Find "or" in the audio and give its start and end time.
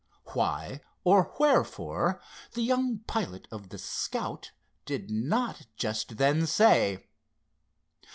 1.03-1.35